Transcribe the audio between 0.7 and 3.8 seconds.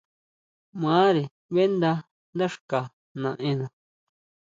Mare ʼbeʼnda dá xka naʼena.